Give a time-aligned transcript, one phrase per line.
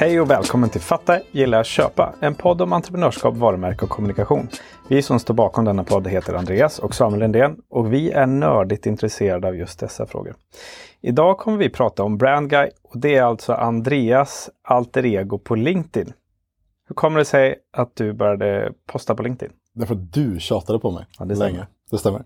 [0.00, 2.14] Hej och välkommen till Fatta, gilla, köpa.
[2.20, 4.48] En podd om entreprenörskap, varumärke och kommunikation.
[4.88, 8.86] Vi som står bakom denna podd heter Andreas och Samuel Lindén och vi är nördigt
[8.86, 10.34] intresserade av just dessa frågor.
[11.00, 16.12] Idag kommer vi prata om Brandguy och det är alltså Andreas alter ego på LinkedIn.
[16.88, 19.56] Hur kommer det sig att du började posta på LinkedIn?
[19.74, 21.66] Därför att du tjatade på mig Ja, länge.
[21.90, 22.24] Det stämmer.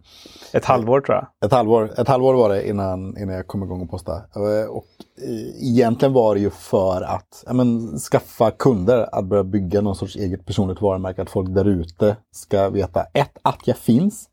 [0.52, 1.26] Ett halvår tror jag.
[1.46, 4.16] Ett halvår, ett halvår var det innan, innan jag kom igång och posta.
[4.16, 4.86] Eh, Och
[5.22, 10.16] eh, egentligen var det ju för att men, skaffa kunder, att börja bygga någon sorts
[10.16, 11.22] eget personligt varumärke.
[11.22, 14.28] Att folk där ute ska veta ett, att jag finns.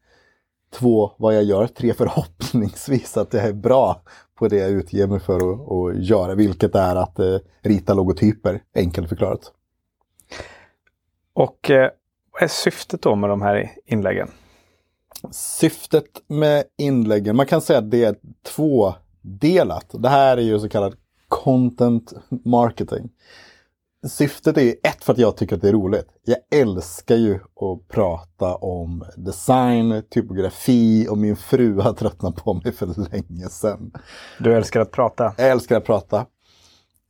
[0.73, 1.67] Två, vad jag gör.
[1.67, 4.01] Tre, förhoppningsvis att jag är bra
[4.39, 6.35] på det jag utger mig för att, att göra.
[6.35, 9.51] Vilket är att eh, rita logotyper, enkelt förklarat.
[11.33, 11.89] Och eh,
[12.31, 14.29] vad är syftet då med de här inläggen?
[15.31, 19.85] Syftet med inläggen, man kan säga att det är tvådelat.
[19.91, 20.95] Det här är ju så kallad
[21.27, 22.13] content
[22.45, 23.09] marketing.
[24.07, 26.07] Syftet är ett för att jag tycker att det är roligt.
[26.23, 32.71] Jag älskar ju att prata om design, typografi och min fru har tröttnat på mig
[32.71, 33.91] för länge sedan.
[34.39, 35.33] Du älskar att prata.
[35.37, 36.25] Jag älskar att prata.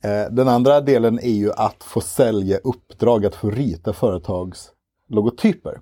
[0.04, 4.70] Eh, Den andra delen är ju att få sälja uppdrag, att få rita företags
[5.08, 5.80] logotyper.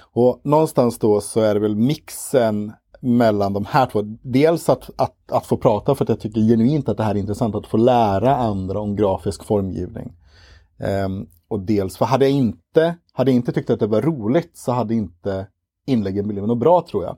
[0.00, 4.02] Och någonstans då så är det väl mixen mellan de här två.
[4.22, 7.18] Dels att, att, att få prata för att jag tycker genuint att det här är
[7.18, 7.54] intressant.
[7.54, 10.12] Att få lära andra om grafisk formgivning.
[11.06, 14.56] Um, och dels för hade jag inte, hade jag inte tyckt att det var roligt
[14.56, 15.46] så hade inte
[15.86, 17.16] inläggen blivit något bra tror jag.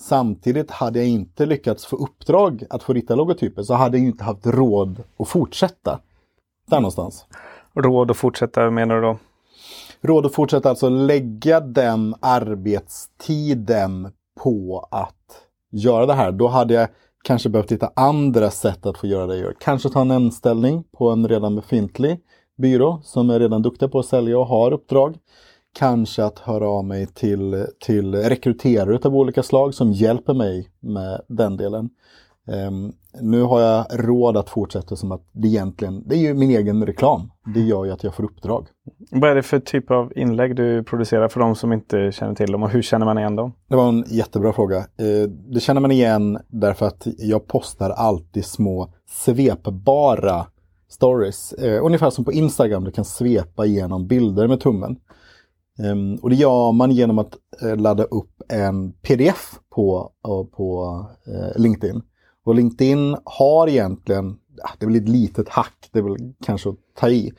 [0.00, 4.24] Samtidigt hade jag inte lyckats få uppdrag att få rita logotyper så hade jag inte
[4.24, 6.00] haft råd att fortsätta.
[6.66, 7.26] Där någonstans.
[7.74, 9.18] Råd att fortsätta, hur menar du då?
[10.00, 16.32] Råd att fortsätta alltså lägga den arbetstiden på att göra det här.
[16.32, 16.88] Då hade jag
[17.24, 19.54] kanske behövt hitta andra sätt att få göra det jag gör.
[19.60, 22.20] Kanske ta en anställning på en redan befintlig
[22.56, 25.16] byrå som är redan duktiga på att sälja och har uppdrag.
[25.74, 31.20] Kanske att höra av mig till, till rekryterare av olika slag som hjälper mig med
[31.28, 31.90] den delen.
[32.46, 36.50] Ehm, nu har jag råd att fortsätta som att det egentligen, det är ju min
[36.50, 37.30] egen reklam.
[37.54, 38.66] Det gör ju att jag får uppdrag.
[39.10, 42.52] Vad är det för typ av inlägg du producerar för de som inte känner till
[42.52, 43.52] dem och hur känner man igen dem?
[43.68, 44.76] Det var en jättebra fråga.
[44.76, 50.46] Eh, Det känner man igen därför att jag postar alltid små svepbara
[50.88, 51.52] stories.
[51.52, 54.96] Eh, Ungefär som på Instagram, du kan svepa igenom bilder med tummen.
[55.84, 60.10] Ehm, Och det gör man genom att eh, ladda upp en pdf på,
[60.56, 61.06] på
[61.56, 62.02] LinkedIn.
[62.48, 64.38] Och LinkedIn har egentligen,
[64.78, 67.32] det är väl ett litet hack, det är väl kanske att ta i.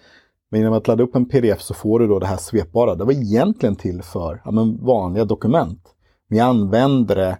[0.51, 2.95] Men genom att ladda upp en pdf så får du då det här svepbara.
[2.95, 5.81] Det var egentligen till för ja, men vanliga dokument.
[6.27, 7.37] Men jag använder det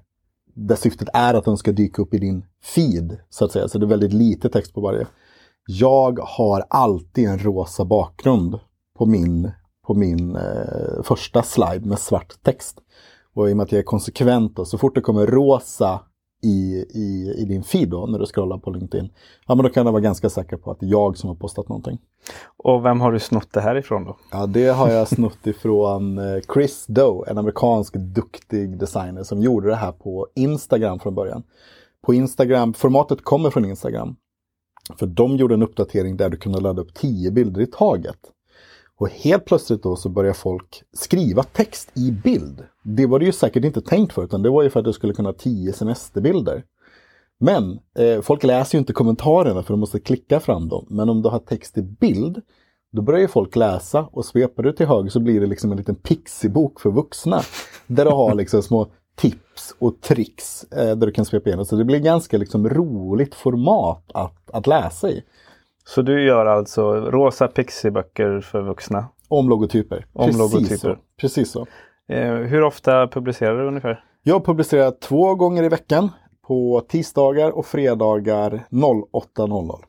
[0.54, 3.20] där syftet är att de ska dyka upp i din feed.
[3.30, 3.68] Så att säga.
[3.68, 5.08] Så det är väldigt lite text på varje.
[5.68, 8.60] Jag har alltid en rosa bakgrund
[8.98, 9.52] på min,
[9.88, 12.78] på min eh, första slide med svart text.
[13.34, 16.00] Och i och med att jag är konsekvent då, så fort det kommer rosa
[16.42, 19.10] i, i, i din feed då, när du scrollar på LinkedIn,
[19.48, 21.36] ja men då kan du vara ganska säker på att det är jag som har
[21.36, 21.98] postat någonting.
[22.58, 24.18] Och vem har du snott det här ifrån då?
[24.32, 29.70] Ja, det har jag snott ifrån eh, Chris Doe, en amerikansk duktig designer som gjorde
[29.70, 31.44] det här på Instagram från början.
[32.06, 34.16] På Instagram, formatet kommer från Instagram.
[35.00, 38.20] För de gjorde en uppdatering där du kunde ladda upp 10 bilder i taget.
[39.00, 42.64] Och helt plötsligt då så börjar folk skriva text i bild.
[42.84, 44.94] Det var det ju säkert inte tänkt för, utan det var ju för att du
[44.94, 46.64] skulle kunna ha tio semesterbilder.
[47.40, 50.86] Men eh, folk läser ju inte kommentarerna för de måste klicka fram dem.
[50.90, 52.42] Men om du har text i bild,
[52.92, 55.78] då börjar ju folk läsa och svepar du till höger så blir det liksom en
[55.78, 57.42] liten pixibok för vuxna.
[57.88, 61.66] Där du har liksom små tips och tricks eh, där du kan svepa igenom.
[61.66, 65.24] Så det blir ganska liksom roligt format att, att läsa i.
[65.90, 69.06] Så du gör alltså rosa pixiböcker för vuxna?
[69.28, 70.06] Om logotyper.
[70.14, 70.76] Om Precis logotyper.
[70.76, 70.96] Så.
[71.22, 71.68] Precis så.
[72.10, 74.04] Eh, hur ofta publicerar du ungefär?
[74.24, 76.10] Jag publicerar två gånger i veckan.
[76.48, 79.80] På tisdagar och fredagar 08.00.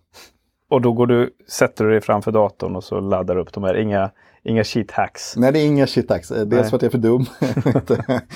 [0.70, 3.64] Och då går du, sätter du dig framför datorn och så laddar du upp de
[3.64, 3.76] här.
[3.76, 4.10] Inga,
[4.44, 5.36] inga cheat hacks.
[5.36, 6.30] Nej, det är inga shitax.
[6.30, 6.70] Eh, Dels Nej.
[6.70, 7.26] för att jag är för dum.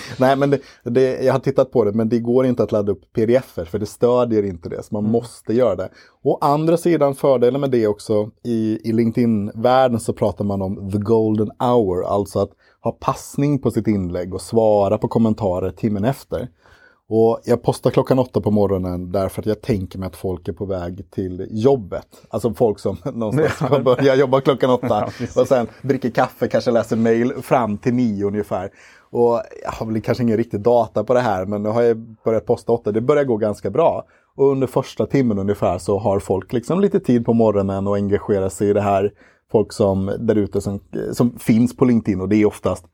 [0.18, 2.92] Nej, men det, det, jag har tittat på det, men det går inte att ladda
[2.92, 4.82] upp pdf-er för det stödjer inte det.
[4.82, 5.88] Så man måste göra det.
[6.22, 10.98] Å andra sidan, fördelen med det också, i, i LinkedIn-världen så pratar man om the
[10.98, 12.04] golden hour.
[12.04, 12.50] Alltså att
[12.80, 16.48] ha passning på sitt inlägg och svara på kommentarer timmen efter.
[17.08, 20.52] Och jag postar klockan åtta på morgonen därför att jag tänker mig att folk är
[20.52, 22.06] på väg till jobbet.
[22.28, 26.96] Alltså folk som någonstans ska börja jobba klockan åtta och sen dricker kaffe, kanske läser
[26.96, 28.70] mail fram till nio ungefär.
[29.10, 31.96] Och jag har väl kanske ingen riktig data på det här men nu har jag
[32.24, 32.92] börjat posta åtta.
[32.92, 34.04] Det börjar gå ganska bra.
[34.36, 38.48] Och under första timmen ungefär så har folk liksom lite tid på morgonen och engagerar
[38.48, 39.12] sig i det här.
[39.52, 40.80] Folk som där ute som,
[41.12, 42.84] som finns på LinkedIn och det är oftast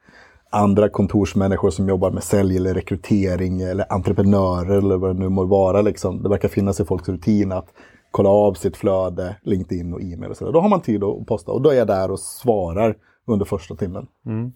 [0.50, 5.44] andra kontorsmänniskor som jobbar med sälj eller rekrytering eller entreprenörer eller vad det nu må
[5.44, 5.82] vara.
[5.82, 6.23] Liksom.
[6.23, 7.69] Det verkar finnas i folks rutin att
[8.11, 10.52] kolla av sitt flöde, LinkedIn och e-mail och sådär.
[10.52, 13.75] Då har man tid att posta och då är jag där och svarar under första
[13.75, 14.06] timmen.
[14.26, 14.52] Mm.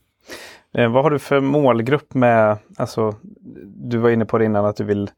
[0.75, 3.15] Eh, vad har du för målgrupp med, alltså
[3.67, 5.11] du var inne på det innan att du vill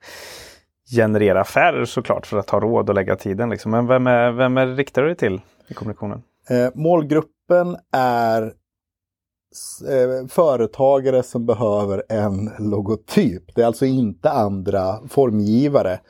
[0.97, 3.51] generera affärer såklart för att ha råd att lägga tiden.
[3.51, 3.71] Liksom.
[3.71, 6.23] Men vem, är, vem är, riktar du dig till i kommunikationen?
[6.51, 8.53] Eh, målgruppen är
[9.89, 13.55] eh, företagare som behöver en logotyp.
[13.55, 16.01] Det är alltså inte andra formgivare.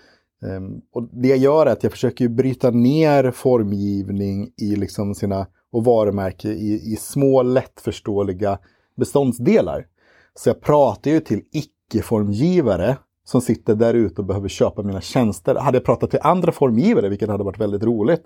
[0.42, 5.46] Um, och det jag gör är att jag försöker bryta ner formgivning i liksom sina,
[5.72, 8.58] och varumärke i, i små lättförståeliga
[8.96, 9.86] beståndsdelar.
[10.34, 15.54] Så jag pratar ju till icke-formgivare som sitter där ute och behöver köpa mina tjänster.
[15.54, 18.22] Hade jag pratat till andra formgivare, vilket hade varit väldigt roligt,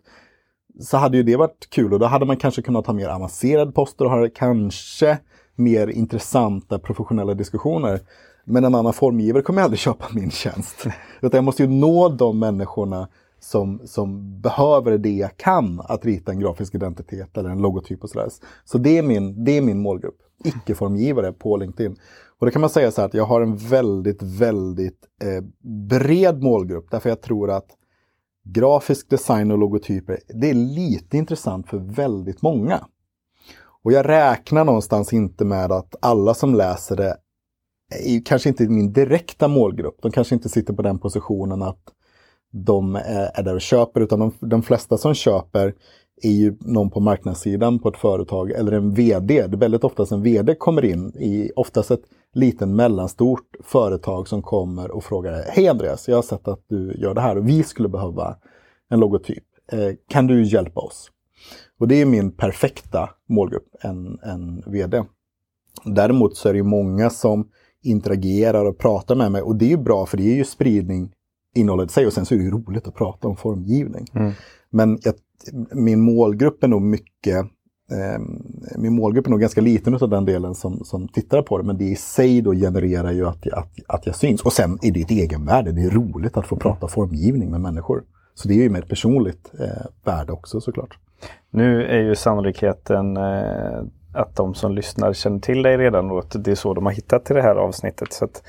[0.80, 3.72] så hade ju det varit kul och då hade man kanske kunnat ha mer avancerade
[3.72, 5.18] poster och ha kanske
[5.56, 8.00] mer intressanta professionella diskussioner.
[8.44, 10.86] Men en annan formgivare kommer aldrig köpa min tjänst.
[11.20, 13.08] Utan jag måste ju nå de människorna
[13.40, 18.10] som, som behöver det jag kan, att rita en grafisk identitet eller en logotyp och
[18.10, 18.28] sådär.
[18.64, 21.96] Så det är min, det är min målgrupp, icke-formgivare på LinkedIn.
[22.38, 25.44] Och då kan man säga så här att jag har en väldigt, väldigt eh,
[25.88, 27.66] bred målgrupp därför jag tror att
[28.44, 32.86] grafisk design och logotyper, det är lite intressant för väldigt många.
[33.82, 37.16] Och jag räknar någonstans inte med att alla som läser det
[37.90, 39.98] är kanske inte min direkta målgrupp.
[40.02, 41.82] De kanske inte sitter på den positionen att
[42.52, 42.96] de
[43.34, 45.74] är där och köper, utan de, de flesta som köper
[46.22, 49.46] är ju någon på marknadssidan på ett företag eller en VD.
[49.46, 52.02] Det är väldigt ofta en VD kommer in i oftast ett
[52.34, 57.14] liten mellanstort företag som kommer och frågar Hej Andreas, jag har sett att du gör
[57.14, 58.36] det här och vi skulle behöva
[58.90, 59.44] en logotyp.
[59.72, 61.10] Eh, kan du hjälpa oss?
[61.78, 65.04] Och det är min perfekta målgrupp, en, en VD.
[65.84, 67.48] Däremot så är det många som
[67.82, 71.12] interagerar och pratar med mig och det är ju bra för det är ju spridning
[71.54, 74.06] innehållet i sig och sen så är det ju roligt att prata om formgivning.
[74.14, 74.32] Mm.
[74.70, 75.14] Men jag,
[75.72, 77.36] min målgrupp är nog mycket
[77.90, 78.20] eh,
[78.78, 81.78] min målgrupp är nog ganska liten av den delen som, som tittar på det, men
[81.78, 84.42] det i sig då genererar ju att, att, att jag syns.
[84.42, 88.02] Och sen är det ett egenvärde, det är roligt att få prata formgivning med människor.
[88.34, 90.98] Så det är ju med ett personligt eh, värde också såklart.
[91.50, 93.82] Nu är ju sannolikheten eh,
[94.12, 96.92] att de som lyssnar känner till dig redan och att det är så de har
[96.92, 98.12] hittat till det här avsnittet.
[98.12, 98.42] Så att,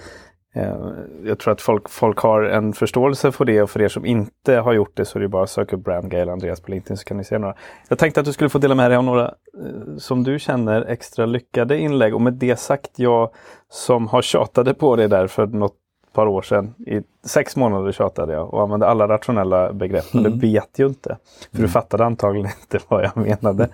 [1.24, 4.56] jag tror att folk, folk har en förståelse för det och för er som inte
[4.56, 6.72] har gjort det så är det bara att söka upp Brand Guy eller Andreas på
[6.72, 7.56] LinkedIn så kan ni se några.
[7.90, 10.82] Jag tänkte att du skulle få dela med dig av några eh, som du känner
[10.82, 13.30] extra lyckade inlägg och med det sagt jag
[13.70, 15.76] som har tjatade på det där för något
[16.14, 16.74] par år sedan.
[16.78, 20.14] I sex månader tjatade jag och använde alla rationella begrepp.
[20.14, 20.40] Men mm.
[20.40, 21.18] det vet ju inte.
[21.52, 21.68] För mm.
[21.68, 23.70] du fattade antagligen inte vad jag menade.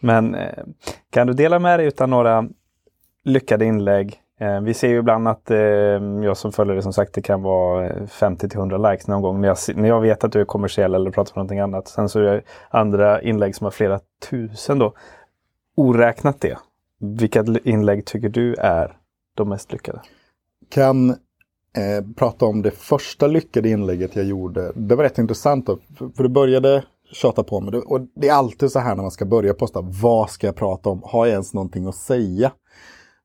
[0.00, 0.64] Men eh,
[1.10, 2.48] kan du dela med dig av några
[3.24, 4.20] lyckade inlägg?
[4.40, 5.58] Eh, vi ser ju ibland att eh,
[6.22, 9.22] jag som följer det som sagt det kan vara eh, 50 till 100 likes någon
[9.22, 11.88] gång när jag, när jag vet att du är kommersiell eller pratar om någonting annat.
[11.88, 14.00] Sen så är det andra inlägg som har flera
[14.30, 14.94] tusen då.
[15.76, 16.58] Oräknat det.
[17.00, 18.96] Vilka inlägg tycker du är
[19.34, 20.00] de mest lyckade?
[20.70, 24.72] Kan eh, prata om det första lyckade inlägget jag gjorde.
[24.74, 27.80] Det var rätt intressant då, för, för började tjata på mig.
[27.80, 29.80] Och det är alltid så här när man ska börja posta.
[29.80, 31.02] Vad ska jag prata om?
[31.04, 32.52] Har jag ens någonting att säga?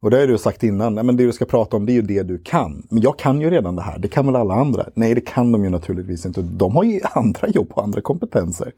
[0.03, 0.93] Och det har du sagt innan.
[0.93, 2.87] men det du ska prata om det är ju det du kan.
[2.89, 3.99] Men jag kan ju redan det här.
[3.99, 4.85] Det kan väl alla andra?
[4.93, 6.41] Nej, det kan de ju naturligtvis inte.
[6.41, 8.71] De har ju andra jobb och andra kompetenser.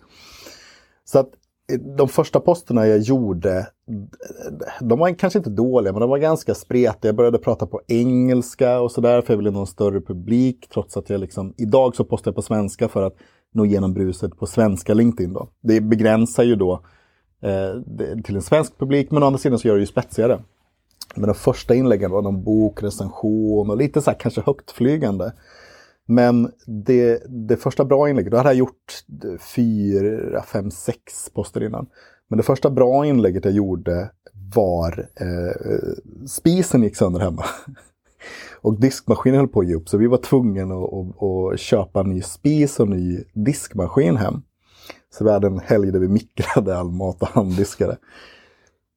[1.06, 1.30] Så att
[1.72, 3.68] eh, de första posterna jag gjorde,
[4.82, 7.10] de var kanske inte dåliga, men de var ganska spretiga.
[7.10, 10.68] Jag började prata på engelska och sådär, för jag ville nå en större publik.
[10.74, 13.16] Trots att jag liksom, idag så postar jag på svenska för att
[13.54, 15.34] nå igenom bruset på svenska LinkedIn.
[15.34, 15.50] Då.
[15.62, 16.74] Det begränsar ju då
[17.42, 20.40] eh, till en svensk publik, men å andra sidan så gör det ju spetsigare.
[21.16, 25.34] Men de första inläggen var någon bokrecension och lite så här kanske högtflygande.
[26.06, 29.04] Men det, det första bra inlägget, då hade jag gjort
[29.56, 31.88] fyra, fem, sex poster innan.
[32.28, 34.12] Men det första bra inlägget jag gjorde
[34.56, 37.46] var eh, spisen gick sönder hemma.
[38.62, 42.00] Och diskmaskinen höll på att ge upp så vi var tvungna att, att, att köpa
[42.00, 44.42] en ny spis och en ny diskmaskin hem.
[45.10, 47.98] Så vi hade en helg där vi mikrade all mat och handdiskade.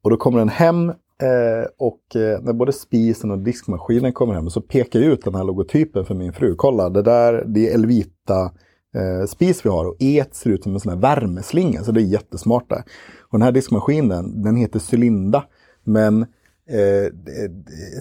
[0.02, 4.50] Och då kommer den hem eh, och eh, när både spisen och diskmaskinen kommer hem
[4.50, 6.54] så pekar jag ut den här logotypen för min fru.
[6.54, 8.52] Kolla, det där det är Elvita
[8.94, 12.00] eh, spis vi har och E ser ut som en sån här värmeslinga så det
[12.00, 12.82] är jättesmart där.
[13.20, 15.44] Och den här diskmaskinen den heter Cylinda
[15.84, 16.22] men
[16.68, 17.12] eh,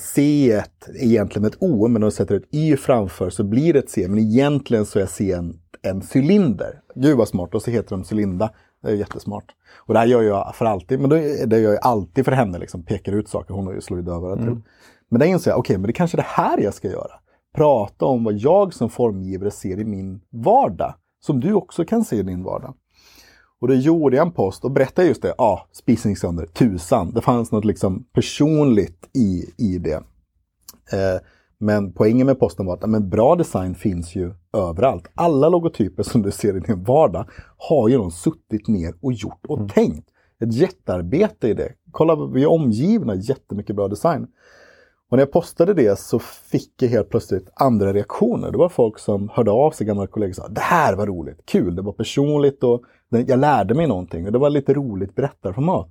[0.01, 0.63] C är
[0.95, 4.07] egentligen ett O, men om du sätter ett Y framför så blir det ett C.
[4.07, 6.81] Men egentligen så är C en, en cylinder.
[6.95, 8.49] Gud vad smart, och så heter de cylinda.
[8.81, 9.45] Det är jättesmart.
[9.75, 11.09] Och det här gör jag för alltid, men
[11.49, 13.53] det gör jag alltid för henne, liksom, pekar ut saker.
[13.53, 14.47] Hon har ju slagit dövörat till.
[14.47, 14.63] Mm.
[15.09, 16.87] Men det inser jag, okej, okay, men det är kanske är det här jag ska
[16.87, 17.19] göra.
[17.55, 20.93] Prata om vad jag som formgivare ser i min vardag.
[21.19, 22.73] Som du också kan se i din vardag.
[23.61, 25.33] Och då gjorde jag en post och berättade just det.
[25.37, 27.11] Ja, ah, spisning sönder, tusan.
[27.11, 30.03] Det fanns något liksom personligt i, i det.
[30.91, 31.21] Eh,
[31.59, 35.07] men poängen med posten var att men bra design finns ju överallt.
[35.15, 37.25] Alla logotyper som du ser i din vardag
[37.57, 39.69] har ju någon suttit ner och gjort och mm.
[39.69, 40.09] tänkt.
[40.39, 41.73] Ett jättearbete i det.
[41.91, 44.27] Kolla, vi är omgivna jättemycket bra design.
[45.09, 48.51] Och när jag postade det så fick jag helt plötsligt andra reaktioner.
[48.51, 51.45] Det var folk som hörde av sig, gamla kollegor och sa det här var roligt,
[51.45, 54.25] kul, det var personligt och jag lärde mig någonting.
[54.25, 55.89] Och det var lite roligt berättarformat.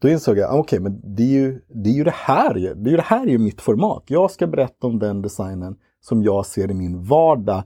[0.00, 2.60] Då insåg jag, okej, okay, men det är, ju, det är ju det här, det
[2.60, 4.04] är ju det här är ju mitt format.
[4.06, 7.62] Jag ska berätta om den designen som jag ser i min vardag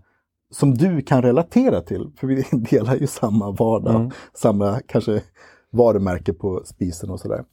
[0.50, 2.10] som du kan relatera till.
[2.16, 4.10] För vi delar ju samma vardag, mm.
[4.34, 5.22] samma kanske
[5.70, 7.44] varumärke på spisen och sådär.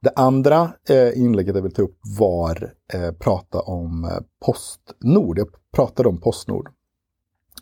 [0.00, 4.10] Det andra eh, inlägget jag vill ta upp var eh, prata om eh,
[4.46, 5.38] Postnord.
[5.38, 6.70] Jag pratade om Postnord.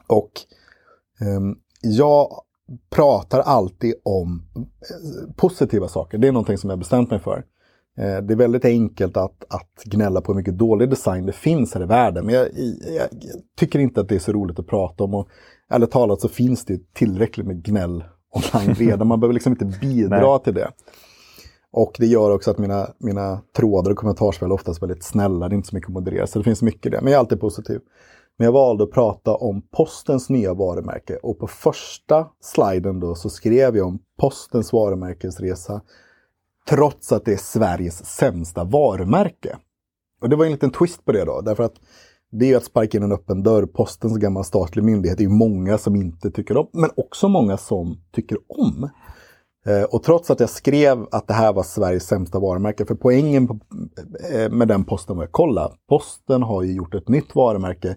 [0.06, 0.32] Och
[1.20, 1.40] eh,
[1.82, 2.42] jag
[2.90, 6.18] pratar alltid om eh, positiva saker.
[6.18, 7.44] Det är någonting som jag bestämt mig för.
[7.98, 11.74] Eh, det är väldigt enkelt att, att gnälla på hur mycket dålig design det finns
[11.74, 12.26] här i världen.
[12.26, 12.48] Men jag,
[12.96, 15.14] jag, jag tycker inte att det är så roligt att prata om.
[15.14, 15.28] Och
[15.68, 19.06] ärligt talat så finns det tillräckligt med gnäll online redan.
[19.06, 20.70] Man behöver liksom inte bidra till det.
[21.72, 25.48] Och det gör också att mina, mina trådar och kommentarsfält är oftast väldigt snälla.
[25.48, 26.26] Det är inte så mycket att moderera.
[26.26, 27.00] Så det finns mycket det.
[27.00, 27.80] Men jag är alltid positiv.
[28.38, 31.16] Men jag valde att prata om postens nya varumärke.
[31.16, 35.80] Och på första sliden då så skrev jag om postens varumärkesresa.
[36.68, 39.56] Trots att det är Sveriges sämsta varumärke.
[40.20, 41.40] Och det var en liten twist på det då.
[41.40, 41.74] Därför att
[42.30, 43.66] det är ju att sparka in en öppen dörr.
[43.66, 45.18] Postens gamla statlig myndighet.
[45.18, 46.66] Det är många som inte tycker om.
[46.72, 48.90] Men också många som tycker om.
[49.66, 53.60] Eh, och trots att jag skrev att det här var Sveriges sämsta varumärke, för poängen
[54.32, 57.96] eh, med den posten var att kolla, posten har ju gjort ett nytt varumärke.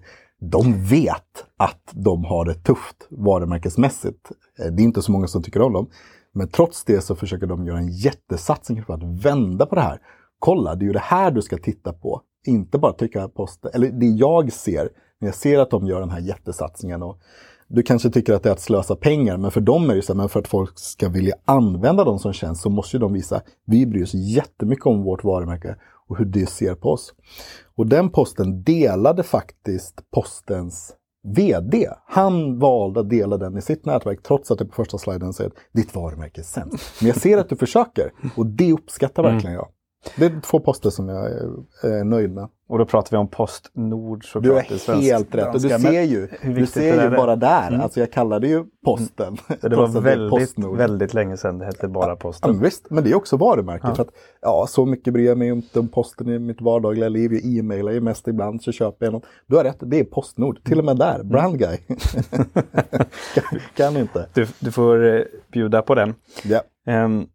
[0.51, 4.31] De vet att de har det tufft varumärkesmässigt.
[4.59, 5.89] Eh, det är inte så många som tycker om dem.
[6.33, 9.99] Men trots det så försöker de göra en jättesatsning för att vända på det här.
[10.39, 12.21] Kolla, det är ju det här du ska titta på.
[12.47, 16.09] Inte bara tycka posten, eller det jag ser när jag ser att de gör den
[16.09, 17.03] här jättesatsningen.
[17.03, 17.19] Och
[17.67, 20.13] du kanske tycker att det är att slösa pengar, men för dem är det så
[20.13, 23.41] här, men för att folk ska vilja använda dem som tjänst så måste de visa,
[23.65, 25.75] vi bryr oss jättemycket om vårt varumärke
[26.09, 27.13] och hur det ser på oss.
[27.75, 30.95] Och den posten delade faktiskt postens
[31.27, 31.89] VD.
[32.07, 35.49] Han valde att dela den i sitt nätverk trots att det på första sliden säger
[35.49, 37.01] att ditt varumärke är sämst.
[37.01, 39.67] Men jag ser att du försöker och det uppskattar verkligen jag.
[40.15, 41.25] Det är två poster som jag
[41.83, 42.47] är nöjd med.
[42.67, 44.43] Och då pratar vi om Postnord såklart.
[44.43, 45.55] Du är helt rätt.
[45.55, 47.67] Och du ser ju, du ser ju bara där.
[47.67, 47.81] Mm.
[47.81, 49.37] Alltså jag kallade ju Posten.
[49.61, 52.53] Det var väldigt, väldigt länge sedan det hette bara Posten.
[52.53, 53.87] Ja, visst, men det är också varumärke.
[53.87, 53.95] Ja.
[53.95, 54.09] För att,
[54.41, 57.33] ja, så mycket bryr jag mig inte om Posten i mitt vardagliga liv.
[57.33, 59.25] Jag e-mailar ju mest ibland så köper jag något.
[59.47, 60.63] Du har rätt, det är Postnord.
[60.63, 61.29] Till och med där, mm.
[61.29, 61.77] brand guy.
[63.35, 64.29] kan, kan, inte.
[64.33, 65.21] Du, du får eh,
[65.51, 66.15] bjuda på den.
[66.43, 66.61] Ja.
[66.87, 67.27] Um,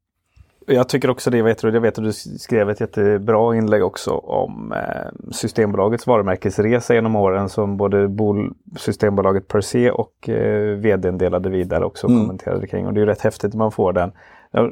[0.73, 4.11] jag tycker också det, vet du, jag vet att du skrev ett jättebra inlägg också
[4.11, 11.19] om eh, Systembolagets varumärkesresa genom åren som både Bol Systembolaget per se och eh, vdn
[11.19, 12.23] delade vidare också och mm.
[12.23, 12.87] kommenterade kring.
[12.87, 14.13] Och det är rätt häftigt att man får den.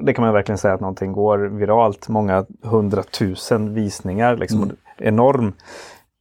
[0.02, 2.09] Det kan man verkligen säga att någonting går viralt.
[2.09, 4.37] Många hundratusen visningar.
[4.37, 4.76] Liksom, mm.
[4.99, 5.52] Enorm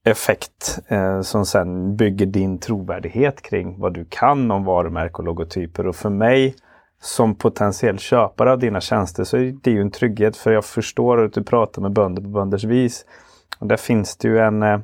[0.05, 5.87] effekt eh, som sen bygger din trovärdighet kring vad du kan om varumärke och logotyper.
[5.87, 6.55] Och för mig
[7.01, 11.25] som potentiell köpare av dina tjänster så är det ju en trygghet för jag förstår
[11.25, 13.05] att du pratar med bönder på bönders vis.
[13.59, 14.79] Och där finns det ju en, eh,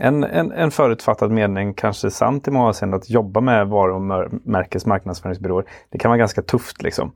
[0.00, 5.64] en, en, en förutfattad mening, kanske sant i många avseenden, att jobba med varumärkes marknadsföringsbyråer.
[5.90, 7.12] Det kan vara ganska tufft liksom,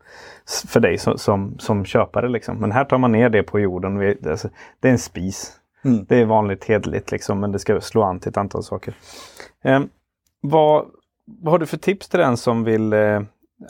[0.67, 2.29] för dig som, som, som köpare.
[2.29, 2.57] Liksom.
[2.57, 3.99] Men här tar man ner det på jorden.
[3.99, 5.59] Det är en spis.
[5.85, 6.05] Mm.
[6.09, 8.95] Det är vanligt hederligt liksom, men det ska slå an till ett antal saker.
[9.65, 9.81] Eh,
[10.41, 10.87] vad,
[11.25, 13.21] vad har du för tips till den som vill eh,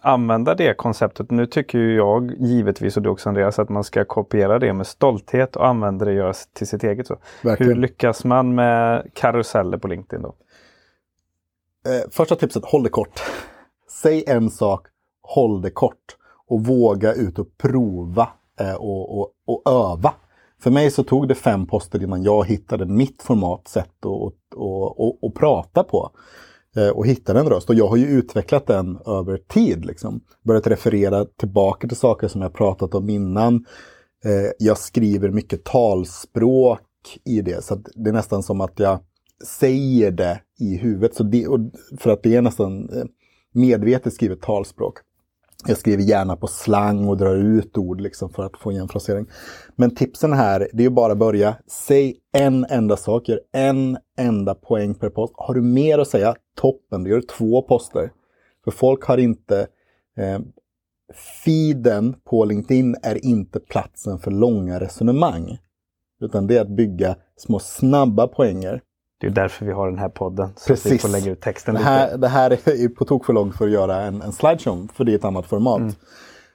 [0.03, 1.31] använda det konceptet.
[1.31, 5.57] Nu tycker jag givetvis, och du också Andreas, att man ska kopiera det med stolthet
[5.57, 7.07] och använda det och göra till sitt eget.
[7.07, 7.19] Så.
[7.59, 10.35] Hur lyckas man med karuseller på LinkedIn då?
[11.91, 13.23] Eh, första tipset, håll det kort.
[13.91, 14.87] Säg en sak,
[15.23, 16.17] håll det kort.
[16.49, 18.29] Och våga ut och prova
[18.61, 20.15] eh, och, och, och öva.
[20.63, 24.35] För mig så tog det fem poster innan jag hittade mitt format, sätt att och,
[25.01, 26.11] och, och, prata på.
[26.77, 27.69] Eh, och hittade en röst.
[27.71, 29.85] Och jag har ju utvecklat den över tid.
[29.85, 30.21] Liksom.
[30.45, 33.55] Börjat referera tillbaka till saker som jag pratat om innan.
[34.25, 36.81] Eh, jag skriver mycket talspråk
[37.25, 37.65] i det.
[37.65, 39.01] Så det är nästan som att jag
[39.47, 41.15] säger det i huvudet.
[41.15, 41.47] Så det,
[41.99, 43.05] för att det är nästan eh,
[43.53, 44.99] medvetet skrivet talspråk.
[45.67, 49.27] Jag skriver gärna på slang och drar ut ord liksom för att få en frasering.
[49.77, 51.57] Men tipsen här, det är ju bara börja.
[51.67, 55.35] Säg en enda sak, gör en enda poäng per post.
[55.37, 58.13] Har du mer att säga, toppen, du gör två poster.
[58.65, 59.67] För folk har inte...
[60.17, 60.39] Eh,
[61.45, 65.59] feeden på LinkedIn är inte platsen för långa resonemang.
[66.21, 68.83] Utan det är att bygga små snabba poänger.
[69.23, 70.49] Det är därför vi har den här podden.
[70.57, 70.87] Så Precis.
[70.87, 72.17] att vi får lägga ut texten det här, lite.
[72.17, 75.13] Det här är på tok för långt för att göra en, en slideshow, för det
[75.13, 75.81] är ett annat format.
[75.81, 75.93] Mm.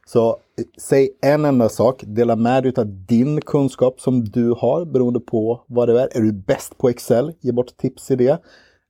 [0.06, 0.38] Så
[0.78, 5.64] säg en enda sak, dela med dig av din kunskap som du har beroende på
[5.68, 6.18] vad det är.
[6.18, 7.34] Är du bäst på Excel?
[7.40, 8.42] Ge bort tips i det.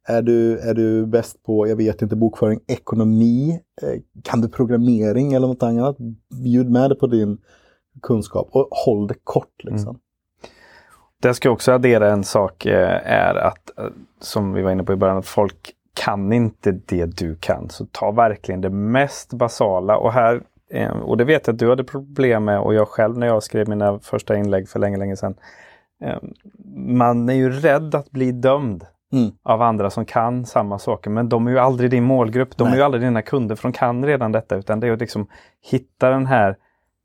[0.08, 3.60] Är du, är du bäst på, jag vet inte, bokföring, ekonomi?
[3.82, 5.98] Eh, kan du programmering eller något annat?
[6.44, 7.38] Bjud med dig på din
[8.02, 9.64] kunskap och håll det kort.
[9.64, 9.90] Liksom.
[9.90, 10.02] Mm.
[11.22, 13.86] Det ska också addera en sak eh, är att, eh,
[14.20, 17.70] som vi var inne på i början, att folk kan inte det du kan.
[17.70, 19.98] Så ta verkligen det mest basala.
[19.98, 20.42] Och här
[21.04, 23.70] och det vet jag att du hade problem med och jag själv när jag skrev
[23.70, 25.36] mina första inlägg för länge, länge sedan.
[26.76, 29.32] Man är ju rädd att bli dömd mm.
[29.44, 31.10] av andra som kan samma saker.
[31.10, 32.58] Men de är ju aldrig din målgrupp.
[32.58, 32.74] De Nej.
[32.74, 34.56] är ju aldrig dina kunder för de kan redan detta.
[34.56, 35.28] Utan det är att liksom
[35.72, 36.58] hitta den här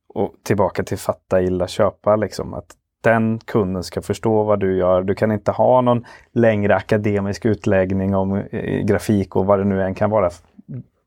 [0.09, 2.17] och tillbaka till fatta, illa, köpa.
[2.17, 2.55] Liksom.
[2.55, 5.03] Att den kunden ska förstå vad du gör.
[5.03, 9.83] Du kan inte ha någon längre akademisk utläggning om eh, grafik och vad det nu
[9.83, 10.31] än kan vara.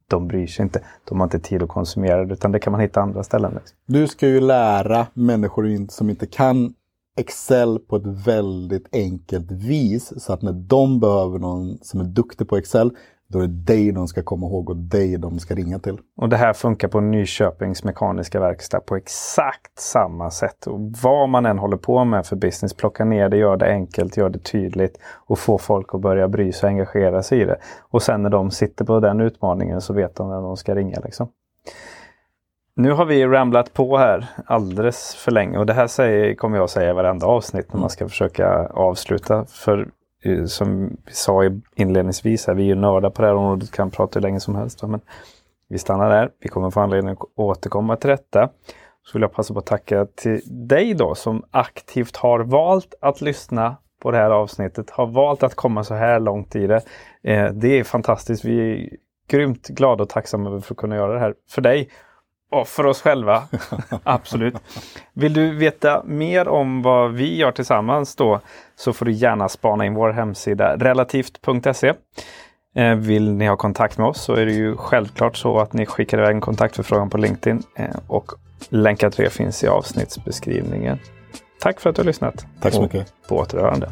[0.08, 0.82] De bryr sig inte.
[1.10, 3.52] De har inte tid att konsumera det utan det kan man hitta andra ställen.
[3.52, 3.78] Liksom.
[3.86, 6.74] Du ska ju lära människor som inte kan
[7.18, 10.24] Excel på ett väldigt enkelt vis.
[10.24, 12.92] Så att när de behöver någon som är duktig på Excel,
[13.28, 15.98] då är det dig de ska komma ihåg och dig de ska ringa till.
[16.18, 20.68] Och det här funkar på Nyköpings Mekaniska Verkstad på exakt samma sätt.
[20.68, 24.18] Och vad man än håller på med för business, plocka ner det, gör det enkelt,
[24.18, 27.58] gör det tydligt och få folk att börja bry sig och engagera sig i det.
[27.80, 31.00] Och sen när de sitter på den utmaningen så vet de när de ska ringa.
[31.04, 31.28] Liksom.
[32.76, 36.70] Nu har vi ramlat på här alldeles för länge och det här säger, kommer jag
[36.70, 39.46] säga i varenda avsnitt när man ska försöka avsluta.
[39.46, 39.88] För
[40.26, 41.44] Eh, som vi sa
[41.76, 44.56] inledningsvis, här, vi är ju nördar på det här området, kan prata hur länge som
[44.56, 44.84] helst.
[44.84, 45.02] Men
[45.70, 46.30] vi stannar där.
[46.40, 48.50] Vi kommer få anledning att återkomma till detta.
[49.04, 53.22] Så vill jag passa på att tacka till dig då som aktivt har valt att
[53.22, 56.82] lyssna på det här avsnittet, har valt att komma så här långt i det.
[57.24, 58.46] Eh, det är fantastiskt.
[58.46, 58.90] Vi är
[59.28, 61.90] grymt glada och tacksamma för att kunna göra det här för dig
[62.64, 63.44] för oss själva.
[64.04, 64.56] Absolut.
[65.14, 68.40] Vill du veta mer om vad vi gör tillsammans då
[68.76, 71.94] så får du gärna spana in vår hemsida relativt.se.
[72.76, 75.86] Eh, vill ni ha kontakt med oss så är det ju självklart så att ni
[75.86, 78.32] skickar iväg en kontaktförfrågan på LinkedIn eh, och
[78.70, 81.00] länkar till det finns i avsnittsbeskrivningen.
[81.60, 82.46] Tack för att du har lyssnat.
[82.62, 83.14] Tack så mycket.
[83.30, 83.90] På återhörande.